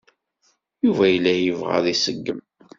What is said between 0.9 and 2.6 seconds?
yella yebɣa ad t-iṣeggem.